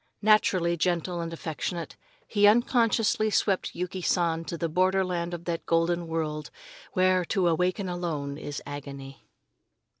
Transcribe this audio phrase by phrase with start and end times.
[0.23, 1.95] Naturally gentle and affectionate,
[2.27, 6.49] he unconsciously swept Yuki San to the borderland of that golden world
[6.93, 9.27] where to awaken alone is agony.